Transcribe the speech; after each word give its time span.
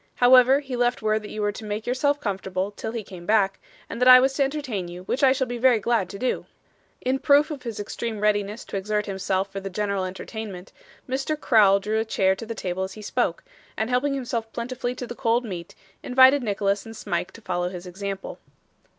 However, 0.15 0.61
he 0.61 0.75
left 0.75 1.03
word 1.03 1.21
that 1.21 1.29
you 1.29 1.43
were 1.43 1.51
to 1.51 1.63
make 1.63 1.85
yourself 1.85 2.19
comfortable 2.19 2.71
till 2.71 2.91
he 2.91 3.03
came 3.03 3.27
back, 3.27 3.59
and 3.87 4.01
that 4.01 4.07
I 4.07 4.19
was 4.19 4.33
to 4.33 4.43
entertain 4.43 4.87
you, 4.87 5.03
which 5.03 5.21
I 5.21 5.31
shall 5.31 5.45
be 5.45 5.59
very 5.59 5.77
glad 5.77 6.09
to 6.09 6.17
do.' 6.17 6.47
In 7.01 7.19
proof 7.19 7.51
of 7.51 7.61
his 7.61 7.79
extreme 7.79 8.19
readiness 8.19 8.65
to 8.65 8.77
exert 8.77 9.05
himself 9.05 9.51
for 9.51 9.59
the 9.59 9.69
general 9.69 10.03
entertainment, 10.03 10.71
Mr. 11.07 11.39
Crowl 11.39 11.79
drew 11.79 11.99
a 11.99 12.03
chair 12.05 12.35
to 12.35 12.47
the 12.47 12.55
table 12.55 12.81
as 12.81 12.93
he 12.93 13.03
spoke, 13.03 13.43
and 13.77 13.91
helping 13.91 14.15
himself 14.15 14.51
plentifully 14.53 14.95
to 14.95 15.05
the 15.05 15.13
cold 15.13 15.45
meat, 15.45 15.75
invited 16.01 16.41
Nicholas 16.41 16.83
and 16.83 16.97
Smike 16.97 17.31
to 17.33 17.41
follow 17.41 17.69
his 17.69 17.85
example. 17.85 18.39